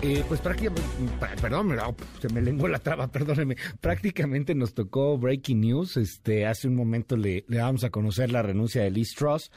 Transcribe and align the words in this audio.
Eh, 0.00 0.24
pues 0.28 0.40
prácticamente, 0.40 0.82
perdón, 1.40 1.76
se 2.20 2.28
me 2.28 2.40
lenguó 2.40 2.68
la 2.68 2.78
traba, 2.78 3.08
perdóneme. 3.12 3.56
Prácticamente 3.80 4.54
nos 4.54 4.72
tocó 4.72 5.18
breaking 5.18 5.60
news. 5.60 5.96
Este, 5.96 6.46
hace 6.46 6.68
un 6.68 6.76
momento 6.76 7.16
le, 7.16 7.44
le 7.48 7.56
damos 7.56 7.82
a 7.82 7.90
conocer 7.90 8.30
la 8.30 8.42
renuncia 8.42 8.82
de 8.82 8.90
Liz 8.92 9.14
Truss 9.16 9.50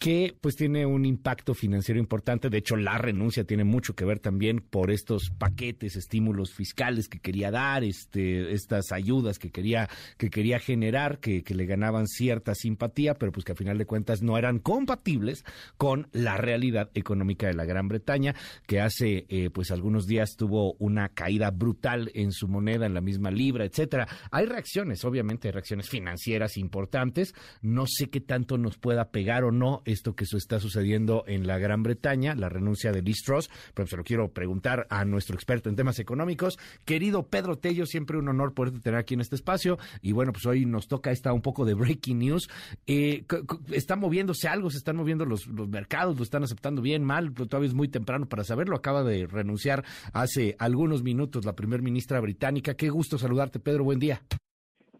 que 0.00 0.34
pues 0.40 0.56
tiene 0.56 0.86
un 0.86 1.04
impacto 1.04 1.52
financiero 1.52 2.00
importante. 2.00 2.48
De 2.48 2.56
hecho, 2.56 2.74
la 2.74 2.96
renuncia 2.96 3.44
tiene 3.44 3.64
mucho 3.64 3.94
que 3.94 4.06
ver 4.06 4.18
también 4.18 4.60
por 4.60 4.90
estos 4.90 5.28
paquetes, 5.28 5.94
estímulos 5.94 6.54
fiscales 6.54 7.06
que 7.06 7.20
quería 7.20 7.50
dar, 7.50 7.84
este, 7.84 8.54
estas 8.54 8.92
ayudas 8.92 9.38
que 9.38 9.50
quería, 9.50 9.90
que 10.16 10.30
quería 10.30 10.58
generar, 10.58 11.18
que, 11.18 11.44
que 11.44 11.54
le 11.54 11.66
ganaban 11.66 12.06
cierta 12.06 12.54
simpatía, 12.54 13.12
pero 13.12 13.30
pues 13.30 13.44
que 13.44 13.52
a 13.52 13.54
final 13.54 13.76
de 13.76 13.84
cuentas 13.84 14.22
no 14.22 14.38
eran 14.38 14.58
compatibles 14.58 15.44
con 15.76 16.08
la 16.12 16.38
realidad 16.38 16.90
económica 16.94 17.48
de 17.48 17.54
la 17.54 17.66
Gran 17.66 17.88
Bretaña, 17.88 18.34
que 18.66 18.80
hace 18.80 19.26
eh, 19.28 19.50
pues 19.50 19.70
algunos 19.80 20.06
días 20.06 20.36
tuvo 20.36 20.74
una 20.74 21.08
caída 21.08 21.50
brutal 21.50 22.10
en 22.12 22.32
su 22.32 22.48
moneda, 22.48 22.84
en 22.84 22.92
la 22.92 23.00
misma 23.00 23.30
libra, 23.30 23.64
etcétera. 23.64 24.06
Hay 24.30 24.44
reacciones, 24.44 25.06
obviamente, 25.06 25.50
reacciones 25.50 25.88
financieras 25.88 26.58
importantes. 26.58 27.34
No 27.62 27.86
sé 27.86 28.10
qué 28.10 28.20
tanto 28.20 28.58
nos 28.58 28.76
pueda 28.76 29.10
pegar 29.10 29.44
o 29.44 29.52
no 29.52 29.80
esto 29.86 30.14
que 30.14 30.24
está 30.36 30.60
sucediendo 30.60 31.24
en 31.26 31.46
la 31.46 31.56
Gran 31.58 31.82
Bretaña, 31.82 32.34
la 32.34 32.50
renuncia 32.50 32.92
de 32.92 33.00
Liz 33.00 33.22
Truss, 33.24 33.48
pero 33.72 33.88
se 33.88 33.96
lo 33.96 34.04
quiero 34.04 34.32
preguntar 34.32 34.86
a 34.90 35.06
nuestro 35.06 35.34
experto 35.34 35.70
en 35.70 35.76
temas 35.76 35.98
económicos, 35.98 36.58
querido 36.84 37.28
Pedro 37.28 37.56
Tello, 37.56 37.86
siempre 37.86 38.18
un 38.18 38.28
honor 38.28 38.52
poderte 38.52 38.80
tener 38.80 39.00
aquí 39.00 39.14
en 39.14 39.20
este 39.20 39.36
espacio, 39.36 39.78
y 40.02 40.12
bueno, 40.12 40.32
pues 40.32 40.44
hoy 40.44 40.66
nos 40.66 40.88
toca 40.88 41.10
esta 41.10 41.32
un 41.32 41.40
poco 41.40 41.64
de 41.64 41.72
breaking 41.72 42.18
news. 42.18 42.50
Eh, 42.86 43.24
¿Está 43.70 43.96
moviéndose 43.96 44.46
algo? 44.46 44.68
¿Se 44.68 44.76
están 44.76 44.96
moviendo 44.96 45.24
los, 45.24 45.46
los 45.46 45.68
mercados? 45.68 46.18
¿Lo 46.18 46.22
están 46.22 46.42
aceptando 46.42 46.82
bien, 46.82 47.02
mal? 47.02 47.32
Todavía 47.32 47.68
es 47.68 47.74
muy 47.74 47.88
temprano 47.88 48.26
para 48.26 48.44
saberlo. 48.44 48.76
Acaba 48.76 49.04
de 49.04 49.26
renunciar 49.26 49.69
hace 50.12 50.56
algunos 50.58 51.02
minutos 51.02 51.44
la 51.44 51.54
primer 51.54 51.82
ministra 51.82 52.20
británica. 52.20 52.74
Qué 52.74 52.88
gusto 52.88 53.18
saludarte, 53.18 53.60
Pedro. 53.60 53.84
Buen 53.84 53.98
día. 53.98 54.20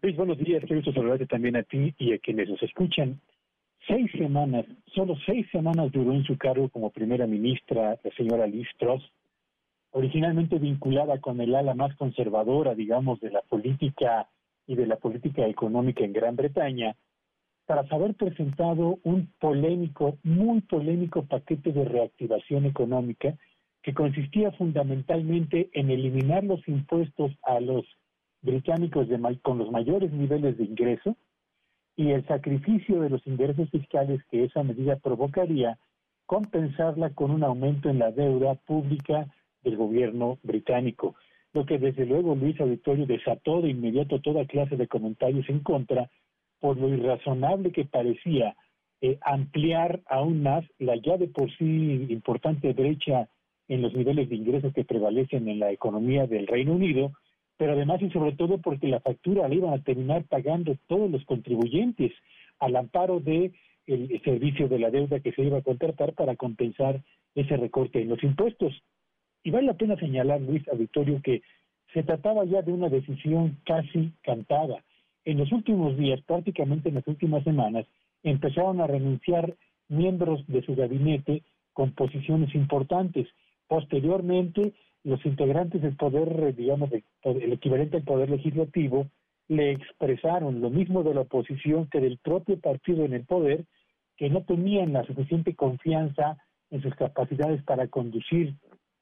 Luis, 0.01 0.15
buenos 0.15 0.37
días. 0.37 0.63
Qué 0.67 0.75
gusto 0.75 0.91
saludarte 0.93 1.27
también 1.27 1.55
a 1.55 1.63
ti 1.63 1.93
y 1.97 2.13
a 2.13 2.19
quienes 2.19 2.49
nos 2.49 2.61
escuchan 2.63 3.19
seis 3.87 4.11
semanas, 4.17 4.65
solo 4.93 5.15
seis 5.25 5.47
semanas 5.51 5.91
duró 5.91 6.13
en 6.13 6.23
su 6.23 6.37
cargo 6.37 6.69
como 6.69 6.91
primera 6.91 7.27
ministra 7.27 7.97
la 8.03 8.11
señora 8.15 8.47
Liz 8.47 8.67
Truss, 8.77 9.03
originalmente 9.91 10.59
vinculada 10.59 11.19
con 11.19 11.41
el 11.41 11.55
ala 11.55 11.73
más 11.73 11.95
conservadora, 11.95 12.75
digamos, 12.75 13.19
de 13.19 13.31
la 13.31 13.41
política 13.41 14.29
y 14.67 14.75
de 14.75 14.87
la 14.87 14.97
política 14.97 15.47
económica 15.47 16.03
en 16.03 16.13
Gran 16.13 16.35
Bretaña, 16.35 16.95
tras 17.65 17.91
haber 17.91 18.15
presentado 18.15 18.99
un 19.03 19.31
polémico, 19.39 20.17
muy 20.23 20.61
polémico 20.61 21.25
paquete 21.25 21.71
de 21.71 21.85
reactivación 21.85 22.65
económica 22.65 23.35
que 23.83 23.93
consistía 23.93 24.51
fundamentalmente 24.51 25.69
en 25.73 25.89
eliminar 25.89 26.43
los 26.43 26.65
impuestos 26.67 27.31
a 27.43 27.59
los 27.59 27.85
británicos 28.41 29.07
de, 29.07 29.19
con 29.41 29.57
los 29.57 29.71
mayores 29.71 30.11
niveles 30.11 30.57
de 30.57 30.65
ingreso, 30.65 31.15
y 31.95 32.11
el 32.11 32.25
sacrificio 32.27 33.01
de 33.01 33.09
los 33.09 33.25
ingresos 33.27 33.69
fiscales 33.69 34.21
que 34.29 34.45
esa 34.45 34.63
medida 34.63 34.97
provocaría, 34.97 35.77
compensarla 36.25 37.09
con 37.11 37.31
un 37.31 37.43
aumento 37.43 37.89
en 37.89 37.99
la 37.99 38.11
deuda 38.11 38.55
pública 38.55 39.27
del 39.63 39.77
gobierno 39.77 40.39
británico, 40.43 41.15
lo 41.53 41.65
que 41.65 41.77
desde 41.77 42.05
luego 42.05 42.35
Luis 42.35 42.59
Auditorio 42.61 43.05
desató 43.05 43.61
de 43.61 43.69
inmediato 43.69 44.21
toda 44.21 44.45
clase 44.45 44.77
de 44.77 44.87
comentarios 44.87 45.47
en 45.49 45.59
contra 45.59 46.09
por 46.59 46.77
lo 46.77 46.89
irrazonable 46.89 47.71
que 47.71 47.85
parecía 47.85 48.55
eh, 49.01 49.17
ampliar 49.21 50.01
aún 50.07 50.43
más 50.43 50.63
la 50.79 50.95
ya 50.95 51.17
de 51.17 51.27
por 51.27 51.51
sí 51.57 52.05
importante 52.09 52.71
brecha 52.73 53.27
en 53.71 53.81
los 53.81 53.93
niveles 53.93 54.27
de 54.27 54.35
ingresos 54.35 54.73
que 54.73 54.83
prevalecen 54.83 55.47
en 55.47 55.59
la 55.59 55.71
economía 55.71 56.27
del 56.27 56.45
Reino 56.45 56.73
Unido, 56.73 57.13
pero 57.55 57.71
además 57.71 58.01
y 58.01 58.09
sobre 58.09 58.33
todo 58.33 58.57
porque 58.57 58.89
la 58.89 58.99
factura 58.99 59.47
la 59.47 59.55
iban 59.55 59.73
a 59.73 59.81
terminar 59.81 60.25
pagando 60.25 60.75
todos 60.87 61.09
los 61.09 61.23
contribuyentes 61.23 62.11
al 62.59 62.75
amparo 62.75 63.21
de 63.21 63.53
el 63.87 64.21
servicio 64.23 64.67
de 64.67 64.77
la 64.77 64.91
deuda 64.91 65.21
que 65.21 65.31
se 65.31 65.43
iba 65.43 65.59
a 65.59 65.61
contratar 65.61 66.11
para 66.15 66.35
compensar 66.35 67.01
ese 67.33 67.55
recorte 67.55 68.01
en 68.01 68.09
los 68.09 68.21
impuestos. 68.23 68.73
Y 69.41 69.51
vale 69.51 69.67
la 69.67 69.77
pena 69.77 69.95
señalar, 69.95 70.41
Luis 70.41 70.67
Auditorio, 70.67 71.21
que 71.23 71.41
se 71.93 72.03
trataba 72.03 72.43
ya 72.43 72.61
de 72.63 72.73
una 72.73 72.89
decisión 72.89 73.57
casi 73.65 74.11
cantada. 74.21 74.83
En 75.23 75.37
los 75.37 75.49
últimos 75.53 75.97
días, 75.97 76.19
prácticamente 76.23 76.89
en 76.89 76.95
las 76.95 77.07
últimas 77.07 77.45
semanas, 77.45 77.85
empezaron 78.21 78.81
a 78.81 78.87
renunciar 78.87 79.55
miembros 79.87 80.45
de 80.47 80.61
su 80.63 80.75
gabinete 80.75 81.43
con 81.71 81.93
posiciones 81.93 82.53
importantes. 82.53 83.27
Posteriormente, 83.71 84.73
los 85.05 85.25
integrantes 85.25 85.81
del 85.81 85.95
poder, 85.95 86.53
digamos, 86.53 86.89
el 86.91 87.53
equivalente 87.53 87.95
al 87.95 88.03
poder 88.03 88.29
legislativo, 88.29 89.07
le 89.47 89.71
expresaron 89.71 90.59
lo 90.59 90.69
mismo 90.69 91.03
de 91.03 91.13
la 91.13 91.21
oposición 91.21 91.87
que 91.89 92.01
del 92.01 92.17
propio 92.17 92.59
partido 92.59 93.05
en 93.05 93.13
el 93.13 93.23
poder, 93.23 93.63
que 94.17 94.29
no 94.29 94.43
tenían 94.43 94.91
la 94.91 95.05
suficiente 95.05 95.55
confianza 95.55 96.35
en 96.69 96.81
sus 96.81 96.93
capacidades 96.95 97.63
para 97.63 97.87
conducir 97.87 98.55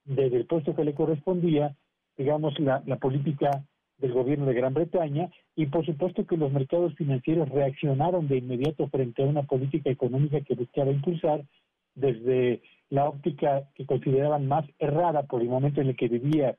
desde 0.06 0.38
el 0.38 0.46
puesto 0.46 0.75
que 0.75 0.84
le 0.84 0.94
correspondía, 0.94 1.75
digamos, 2.16 2.53
la, 2.59 2.84
la 2.86 2.97
política 2.97 3.66
del 3.97 4.13
gobierno 4.13 4.46
de 4.46 4.53
Gran 4.53 4.75
Bretaña. 4.75 5.31
Y 5.56 5.66
por 5.66 5.84
supuesto 5.84 6.28
que 6.28 6.38
los 6.38 6.51
mercados 6.51 6.94
financieros 6.94 7.50
reaccionaron 7.50 8.28
de 8.28 8.38
inmediato 8.38 8.88
frente 8.90 9.24
a 9.24 9.25
una 9.25 9.41
política 9.41 9.90
económica 9.90 10.41
que 10.41 10.53
buscaba 10.53 10.91
impulsar 10.91 11.44
desde 11.99 12.61
la 12.89 13.05
óptica 13.05 13.69
que 13.75 13.85
consideraban 13.85 14.47
más 14.47 14.65
errada 14.79 15.23
por 15.23 15.41
el 15.41 15.49
momento 15.49 15.81
en 15.81 15.89
el 15.89 15.95
que 15.95 16.07
vivía 16.07 16.55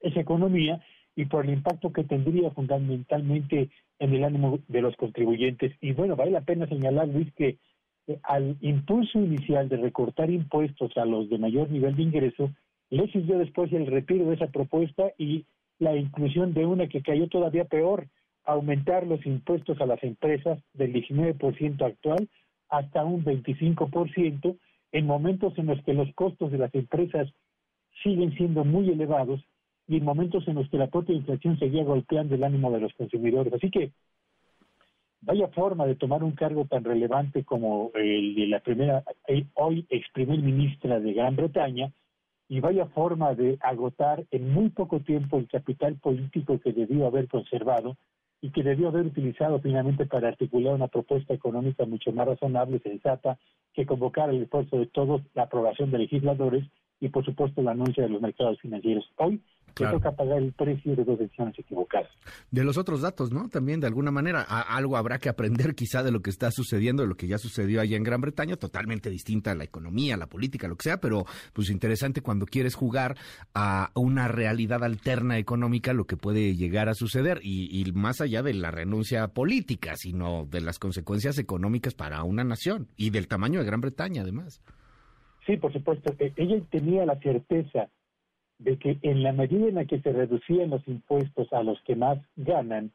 esa 0.00 0.20
economía 0.20 0.82
y 1.14 1.26
por 1.26 1.44
el 1.44 1.52
impacto 1.52 1.92
que 1.92 2.04
tendría 2.04 2.50
fundamentalmente 2.50 3.70
en 3.98 4.14
el 4.14 4.24
ánimo 4.24 4.58
de 4.68 4.80
los 4.80 4.96
contribuyentes. 4.96 5.72
Y 5.80 5.92
bueno, 5.92 6.16
vale 6.16 6.30
la 6.30 6.40
pena 6.40 6.66
señalar, 6.66 7.08
Luis, 7.08 7.32
que 7.34 7.58
eh, 8.06 8.18
al 8.22 8.56
impulso 8.60 9.18
inicial 9.18 9.68
de 9.68 9.76
recortar 9.76 10.30
impuestos 10.30 10.96
a 10.96 11.04
los 11.04 11.28
de 11.28 11.38
mayor 11.38 11.70
nivel 11.70 11.94
de 11.96 12.02
ingreso, 12.02 12.50
le 12.88 13.10
siguió 13.12 13.38
después 13.38 13.72
el 13.72 13.86
retiro 13.86 14.26
de 14.26 14.34
esa 14.34 14.48
propuesta 14.48 15.12
y 15.18 15.44
la 15.78 15.96
inclusión 15.96 16.52
de 16.54 16.66
una 16.66 16.88
que 16.88 17.02
cayó 17.02 17.28
todavía 17.28 17.64
peor, 17.64 18.08
aumentar 18.44 19.06
los 19.06 19.24
impuestos 19.26 19.80
a 19.80 19.86
las 19.86 20.02
empresas 20.02 20.58
del 20.72 20.92
19% 20.92 21.82
actual 21.82 22.28
hasta 22.68 23.04
un 23.04 23.24
25%, 23.24 24.56
en 24.92 25.06
momentos 25.06 25.56
en 25.58 25.66
los 25.66 25.82
que 25.82 25.94
los 25.94 26.12
costos 26.14 26.50
de 26.50 26.58
las 26.58 26.74
empresas 26.74 27.28
siguen 28.02 28.34
siendo 28.36 28.64
muy 28.64 28.90
elevados 28.90 29.40
y 29.86 29.96
en 29.96 30.04
momentos 30.04 30.46
en 30.48 30.54
los 30.54 30.68
que 30.70 30.78
la 30.78 30.88
propia 30.88 31.14
inflación 31.14 31.58
seguía 31.58 31.84
golpeando 31.84 32.34
el 32.34 32.44
ánimo 32.44 32.70
de 32.70 32.80
los 32.80 32.92
consumidores. 32.94 33.52
Así 33.52 33.70
que 33.70 33.92
vaya 35.22 35.48
forma 35.48 35.86
de 35.86 35.96
tomar 35.96 36.22
un 36.22 36.32
cargo 36.32 36.64
tan 36.64 36.84
relevante 36.84 37.44
como 37.44 37.90
el 37.94 38.34
de 38.34 38.46
la 38.46 38.60
primera, 38.60 39.02
hoy 39.54 39.86
ex 39.90 40.06
primer 40.12 40.38
ministra 40.38 41.00
de 41.00 41.12
Gran 41.12 41.36
Bretaña, 41.36 41.92
y 42.48 42.58
vaya 42.58 42.86
forma 42.86 43.34
de 43.34 43.58
agotar 43.60 44.24
en 44.32 44.52
muy 44.52 44.70
poco 44.70 44.98
tiempo 45.00 45.38
el 45.38 45.46
capital 45.46 45.94
político 45.96 46.58
que 46.58 46.72
debió 46.72 47.06
haber 47.06 47.28
conservado 47.28 47.96
y 48.40 48.50
que 48.50 48.64
debió 48.64 48.88
haber 48.88 49.06
utilizado 49.06 49.60
finalmente 49.60 50.04
para 50.06 50.28
articular 50.28 50.74
una 50.74 50.88
propuesta 50.88 51.32
económica 51.32 51.84
mucho 51.84 52.10
más 52.10 52.26
razonable, 52.26 52.80
sensata, 52.80 53.38
que 53.72 53.86
convocar 53.86 54.30
el 54.30 54.42
esfuerzo 54.42 54.78
de 54.78 54.86
todos, 54.86 55.22
la 55.34 55.44
aprobación 55.44 55.90
de 55.90 55.98
legisladores 55.98 56.64
y, 57.00 57.08
por 57.08 57.24
supuesto, 57.24 57.62
la 57.62 57.72
anuncia 57.72 58.02
de 58.02 58.10
los 58.10 58.20
mercados 58.20 58.60
financieros. 58.60 59.08
Hoy 59.16 59.40
Claro. 59.74 59.98
toca 59.98 60.12
pagar 60.12 60.38
el 60.38 60.52
precio 60.52 60.96
de 60.96 61.04
dos 61.04 61.18
decisiones 61.18 61.58
equivocadas. 61.58 62.10
De 62.50 62.64
los 62.64 62.76
otros 62.76 63.00
datos, 63.00 63.32
¿no? 63.32 63.48
También 63.48 63.80
de 63.80 63.86
alguna 63.86 64.10
manera 64.10 64.42
algo 64.42 64.96
habrá 64.96 65.18
que 65.18 65.28
aprender 65.28 65.74
quizá 65.74 66.02
de 66.02 66.10
lo 66.10 66.20
que 66.20 66.30
está 66.30 66.50
sucediendo, 66.50 67.02
de 67.02 67.08
lo 67.08 67.16
que 67.16 67.26
ya 67.26 67.38
sucedió 67.38 67.80
allá 67.80 67.96
en 67.96 68.02
Gran 68.02 68.20
Bretaña, 68.20 68.56
totalmente 68.56 69.10
distinta 69.10 69.52
a 69.52 69.54
la 69.54 69.64
economía, 69.64 70.16
la 70.16 70.26
política, 70.26 70.68
lo 70.68 70.76
que 70.76 70.84
sea, 70.84 71.00
pero 71.00 71.24
pues 71.52 71.70
interesante 71.70 72.20
cuando 72.22 72.46
quieres 72.46 72.74
jugar 72.74 73.16
a 73.54 73.90
una 73.94 74.28
realidad 74.28 74.84
alterna 74.84 75.38
económica, 75.38 75.92
lo 75.92 76.06
que 76.06 76.16
puede 76.16 76.56
llegar 76.56 76.88
a 76.88 76.94
suceder 76.94 77.40
y, 77.42 77.80
y 77.80 77.92
más 77.92 78.20
allá 78.20 78.42
de 78.42 78.54
la 78.54 78.70
renuncia 78.70 79.28
política, 79.28 79.96
sino 79.96 80.46
de 80.46 80.60
las 80.60 80.78
consecuencias 80.78 81.38
económicas 81.38 81.94
para 81.94 82.22
una 82.24 82.44
nación 82.44 82.88
y 82.96 83.10
del 83.10 83.28
tamaño 83.28 83.60
de 83.60 83.66
Gran 83.66 83.80
Bretaña 83.80 84.22
además. 84.22 84.62
Sí, 85.46 85.56
por 85.56 85.72
supuesto. 85.72 86.14
E, 86.18 86.32
ella 86.36 86.60
tenía 86.70 87.04
la 87.06 87.18
certeza 87.20 87.88
de 88.60 88.78
que 88.78 88.98
en 89.02 89.22
la 89.22 89.32
medida 89.32 89.68
en 89.68 89.74
la 89.74 89.84
que 89.84 90.00
se 90.00 90.12
reducían 90.12 90.70
los 90.70 90.86
impuestos 90.86 91.52
a 91.52 91.62
los 91.62 91.80
que 91.82 91.96
más 91.96 92.18
ganan, 92.36 92.92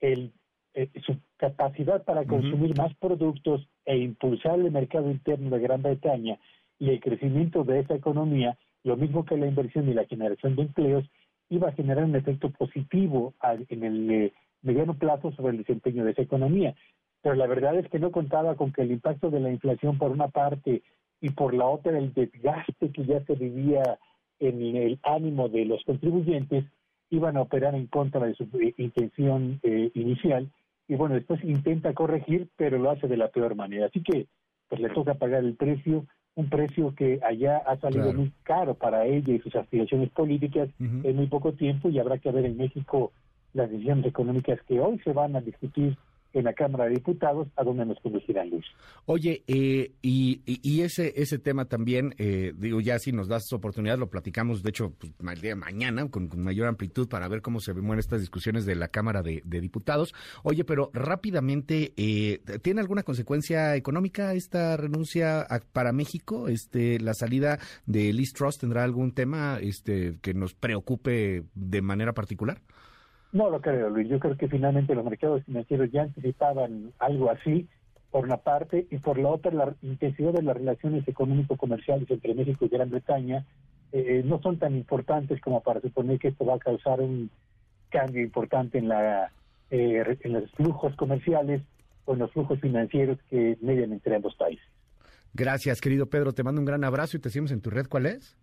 el, 0.00 0.32
eh, 0.74 0.90
su 1.06 1.16
capacidad 1.36 2.04
para 2.04 2.24
consumir 2.24 2.76
más 2.76 2.94
productos 2.96 3.66
e 3.84 3.96
impulsar 3.96 4.60
el 4.60 4.70
mercado 4.70 5.10
interno 5.10 5.50
de 5.50 5.62
Gran 5.62 5.82
Bretaña 5.82 6.38
y 6.78 6.90
el 6.90 7.00
crecimiento 7.00 7.64
de 7.64 7.80
esa 7.80 7.94
economía 7.94 8.56
lo 8.84 8.96
mismo 8.96 9.24
que 9.24 9.36
la 9.36 9.46
inversión 9.46 9.88
y 9.88 9.94
la 9.94 10.06
generación 10.06 10.56
de 10.56 10.62
empleos, 10.62 11.04
iba 11.50 11.68
a 11.68 11.72
generar 11.72 12.04
un 12.04 12.16
efecto 12.16 12.50
positivo 12.50 13.34
en 13.68 13.84
el 13.84 14.10
eh, 14.10 14.32
mediano 14.62 14.94
plazo 14.94 15.32
sobre 15.32 15.52
el 15.52 15.58
desempeño 15.58 16.04
de 16.04 16.12
esa 16.12 16.22
economía. 16.22 16.74
Pero 17.22 17.34
la 17.34 17.46
verdad 17.46 17.76
es 17.76 17.88
que 17.88 17.98
no 17.98 18.12
contaba 18.12 18.54
con 18.54 18.72
que 18.72 18.82
el 18.82 18.92
impacto 18.92 19.30
de 19.30 19.40
la 19.40 19.50
inflación 19.50 19.98
por 19.98 20.10
una 20.10 20.28
parte 20.28 20.82
y 21.20 21.30
por 21.30 21.54
la 21.54 21.66
otra 21.66 21.98
el 21.98 22.12
desgaste 22.12 22.90
que 22.92 23.04
ya 23.04 23.24
se 23.24 23.34
vivía 23.34 23.98
en 24.40 24.76
el 24.76 24.98
ánimo 25.02 25.48
de 25.48 25.64
los 25.64 25.82
contribuyentes 25.84 26.64
iban 27.10 27.36
a 27.36 27.42
operar 27.42 27.74
en 27.74 27.86
contra 27.86 28.26
de 28.26 28.34
su 28.34 28.44
eh, 28.60 28.74
intención 28.76 29.60
eh, 29.62 29.90
inicial 29.94 30.50
y 30.86 30.94
bueno, 30.94 31.14
después 31.14 31.42
intenta 31.44 31.92
corregir, 31.92 32.48
pero 32.56 32.78
lo 32.78 32.90
hace 32.90 33.08
de 33.08 33.16
la 33.16 33.28
peor 33.28 33.54
manera. 33.54 33.86
Así 33.86 34.02
que 34.02 34.26
pues 34.68 34.80
le 34.80 34.88
toca 34.90 35.14
pagar 35.14 35.44
el 35.44 35.54
precio, 35.54 36.06
un 36.34 36.48
precio 36.48 36.94
que 36.94 37.20
allá 37.22 37.58
ha 37.58 37.78
salido 37.78 38.12
muy 38.12 38.32
caro 38.42 38.74
para 38.74 39.06
ella 39.06 39.34
y 39.34 39.40
sus 39.40 39.54
aspiraciones 39.54 40.10
políticas 40.10 40.68
en 40.78 41.16
muy 41.16 41.26
poco 41.26 41.52
tiempo 41.52 41.88
y 41.88 41.98
habrá 41.98 42.18
que 42.18 42.30
ver 42.30 42.44
en 42.44 42.56
México 42.56 43.12
las 43.54 43.70
decisiones 43.70 44.06
económicas 44.06 44.60
que 44.68 44.80
hoy 44.80 44.98
se 45.00 45.12
van 45.12 45.36
a 45.36 45.40
discutir 45.40 45.96
en 46.32 46.44
la 46.44 46.52
Cámara 46.52 46.84
de 46.84 46.90
Diputados, 46.90 47.48
a 47.56 47.64
donde 47.64 47.86
nos 47.86 47.98
conducirán 48.00 48.50
Luis. 48.50 48.64
Oye, 49.06 49.42
eh, 49.46 49.92
y, 50.02 50.42
y, 50.44 50.82
ese 50.82 51.14
ese 51.16 51.38
tema 51.38 51.64
también, 51.64 52.14
eh, 52.18 52.52
digo, 52.56 52.80
ya 52.80 52.98
si 52.98 53.12
nos 53.12 53.28
das 53.28 53.50
oportunidad, 53.52 53.98
lo 53.98 54.10
platicamos, 54.10 54.62
de 54.62 54.70
hecho, 54.70 54.92
pues, 54.98 55.12
mañana, 55.56 56.08
con, 56.10 56.28
mayor 56.36 56.68
amplitud, 56.68 57.08
para 57.08 57.28
ver 57.28 57.40
cómo 57.40 57.60
se 57.60 57.72
mueven 57.72 57.98
estas 57.98 58.20
discusiones 58.20 58.66
de 58.66 58.74
la 58.74 58.88
Cámara 58.88 59.22
de, 59.22 59.42
Diputados. 59.58 60.14
Oye, 60.42 60.64
pero 60.64 60.90
rápidamente, 60.92 61.92
eh, 61.96 62.40
¿tiene 62.62 62.80
alguna 62.80 63.02
consecuencia 63.02 63.74
económica 63.76 64.34
esta 64.34 64.76
renuncia 64.76 65.46
para 65.72 65.92
México? 65.92 66.48
Este, 66.48 67.00
¿La 67.00 67.14
salida 67.14 67.58
de 67.86 68.12
Liz 68.12 68.32
Truss 68.32 68.58
tendrá 68.58 68.84
algún 68.84 69.12
tema 69.12 69.58
este, 69.60 70.18
que 70.20 70.34
nos 70.34 70.54
preocupe 70.54 71.44
de 71.54 71.82
manera 71.82 72.12
particular? 72.12 72.60
No 73.32 73.50
lo 73.50 73.60
creo, 73.60 73.90
Luis. 73.90 74.08
Yo 74.08 74.18
creo 74.18 74.36
que 74.36 74.48
finalmente 74.48 74.94
los 74.94 75.04
mercados 75.04 75.44
financieros 75.44 75.90
ya 75.90 76.02
anticipaban 76.02 76.92
algo 76.98 77.30
así, 77.30 77.68
por 78.10 78.24
una 78.24 78.38
parte, 78.38 78.86
y 78.90 78.98
por 78.98 79.18
la 79.18 79.28
otra, 79.28 79.52
la 79.52 79.74
intensidad 79.82 80.32
de 80.32 80.42
las 80.42 80.56
relaciones 80.56 81.06
económico-comerciales 81.06 82.10
entre 82.10 82.34
México 82.34 82.64
y 82.64 82.68
Gran 82.68 82.88
Bretaña 82.88 83.44
eh, 83.92 84.22
no 84.24 84.40
son 84.40 84.58
tan 84.58 84.74
importantes 84.74 85.40
como 85.40 85.62
para 85.62 85.80
suponer 85.80 86.18
que 86.18 86.28
esto 86.28 86.44
va 86.44 86.54
a 86.54 86.58
causar 86.58 87.00
un 87.00 87.30
cambio 87.90 88.22
importante 88.22 88.78
en, 88.78 88.88
la, 88.88 89.30
eh, 89.70 90.18
en 90.20 90.32
los 90.32 90.50
flujos 90.52 90.94
comerciales 90.96 91.62
o 92.04 92.14
en 92.14 92.20
los 92.20 92.32
flujos 92.32 92.60
financieros 92.60 93.18
que 93.28 93.58
median 93.60 93.92
entre 93.92 94.16
ambos 94.16 94.34
países. 94.36 94.64
Gracias, 95.34 95.80
querido 95.80 96.06
Pedro. 96.06 96.32
Te 96.32 96.42
mando 96.42 96.60
un 96.60 96.64
gran 96.64 96.84
abrazo 96.84 97.16
y 97.16 97.20
te 97.20 97.30
seguimos 97.30 97.52
en 97.52 97.60
tu 97.60 97.70
red. 97.70 97.86
¿Cuál 97.88 98.06
es? 98.06 98.36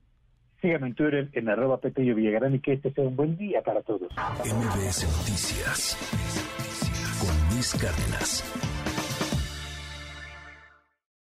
Síganme 0.61 0.87
en 0.87 0.95
Twitter 0.95 1.29
en 1.33 1.49
arroba 1.49 1.79
Petello 1.79 2.15
Villagrán 2.15 2.55
y 2.55 2.59
que 2.59 2.73
este 2.73 2.91
sea 2.91 3.03
un 3.03 3.15
buen 3.15 3.37
día 3.37 3.61
para 3.61 3.81
todos. 3.81 4.11
MBS 4.11 5.03
Noticias 5.17 5.97
con 7.19 7.55
Luis 7.55 7.73
Cárdenas. 7.73 8.74